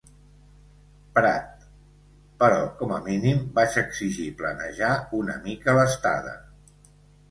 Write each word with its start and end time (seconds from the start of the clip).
Prat, 1.17 1.67
però 2.45 2.57
com 2.81 2.95
a 2.97 2.99
mínim 3.11 3.45
vaig 3.61 3.79
exigir 3.85 4.29
planejar 4.43 4.93
una 5.23 5.41
mica 5.49 5.81
l'estada. 5.83 6.39